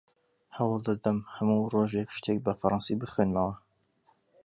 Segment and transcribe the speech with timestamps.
[0.57, 3.55] هەوڵ دەدەم هەموو ڕۆژێک شتێک بە فەڕەنسی بخوێنمەوە.